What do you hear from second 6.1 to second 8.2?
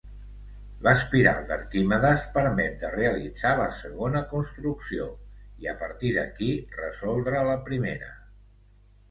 d'aquí resoldre la primera.